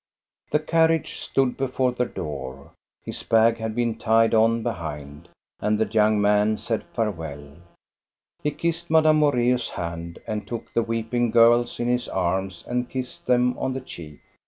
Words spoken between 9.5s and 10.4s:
hand